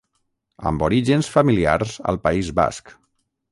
[0.69, 2.93] Amb orígens familiars al País Basc.